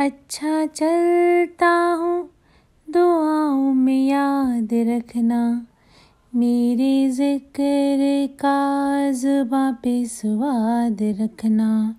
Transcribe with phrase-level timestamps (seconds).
[0.00, 2.30] अच्छा चलता हूँ,
[2.90, 5.66] दुआओं में याद रखना।
[6.34, 11.96] मेरे ज़िक्र का जुबा पे स्वाद रखना।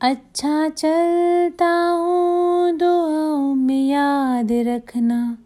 [0.00, 5.38] अच्छा चलता हूँ, दुआओं में याद रखना।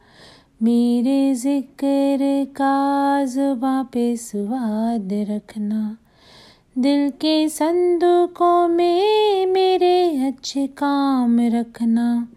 [0.63, 5.97] मेरे ज़िक्र का जुबा पे स्वाद रखना।
[6.79, 12.29] दिल के संदूकों में मेरे अच्छे काम रखना।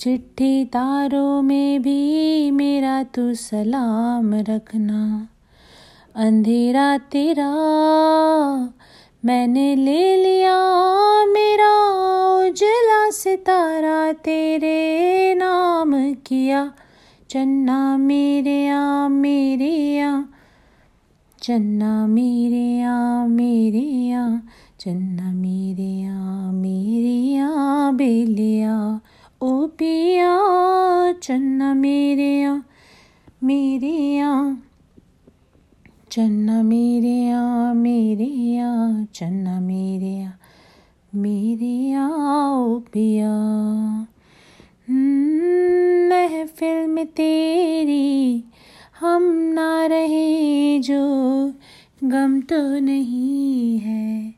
[0.00, 5.28] चिट्ठी तारों में भी मेरा तू सलाम रखना।
[6.14, 7.50] अंधेरा तेरा,
[9.24, 10.56] मैंने ले लिया
[11.24, 11.72] मेरा
[12.48, 16.72] उजला सितारा, तेरे नाम किया।
[17.30, 20.22] चन्ना मेरे आ मेरे आ
[21.42, 24.24] चन्ना मेरे आ मेरे आ
[24.80, 28.74] चन्ना मेरे आ मेरे आ बेलिया
[29.42, 30.32] ओ पिया
[31.22, 32.54] चन्ना मेरे आ
[33.44, 34.32] मेरे आ
[36.12, 38.70] चन्ना मेरे आ मेरे आ
[39.14, 40.30] चन्ना मेरे आ
[41.12, 42.06] मेरे आ
[42.50, 43.32] ओ पिया
[44.88, 48.08] हम्म, महफिल में तेरी
[52.00, 54.34] गम तो नहीं है,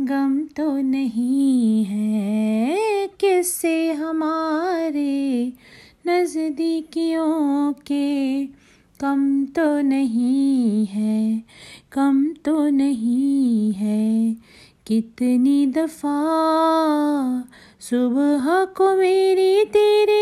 [0.00, 5.52] गम तो नहीं है। किससे हमारे
[6.06, 8.44] नज़दीकियों के
[9.00, 11.42] कम तो नहीं है
[11.92, 14.36] कम तो नहीं है।
[14.86, 16.18] कितनी दफ़ा
[17.80, 20.13] सुबह को मेरी तेरे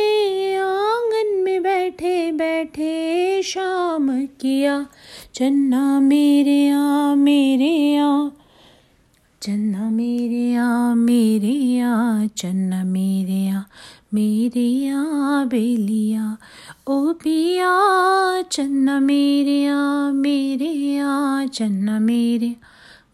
[4.27, 4.87] किया,
[5.35, 8.31] चन्ना मेरे आ मेरे आ
[9.43, 13.63] चन्ना मेरे आ मेरे आ चन्ना मेरे आ
[14.15, 16.39] मेरे आ बेलिया।
[16.89, 22.57] ओ पिया, चन्ना मेरे आ मेरे आ चन्ना मेरे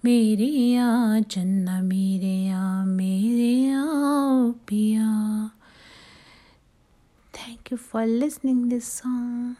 [0.04, 5.50] मेरे आ चन्ना मेरे आ मेरे आ ओ पिया।
[7.34, 9.54] Thank you for listening this song